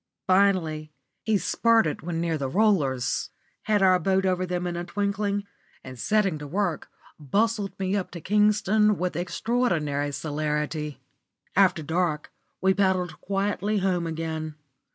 [0.25, 0.91] Finally
[1.25, 3.29] he spurted when near the "rollers,"
[3.65, 5.45] had our boat over them in a twinkling,
[5.83, 6.89] and setting to work,
[7.19, 10.99] bustled me up to Kingston with extraordinary celerity.
[11.55, 14.55] After dark we paddled quietly home again.